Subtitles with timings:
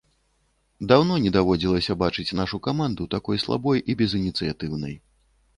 [0.91, 4.99] Даўно не даводзілася бачыць нашу каманду такой слабой і безыніцыятыўнай.